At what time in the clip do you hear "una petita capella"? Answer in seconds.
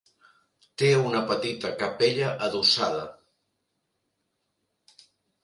1.09-2.31